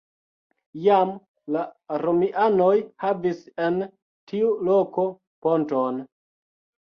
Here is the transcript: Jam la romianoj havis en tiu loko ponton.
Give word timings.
Jam 0.83 1.09
la 1.55 1.65
romianoj 2.03 2.71
havis 3.05 3.43
en 3.67 3.77
tiu 4.31 4.49
loko 4.69 5.05
ponton. 5.47 6.01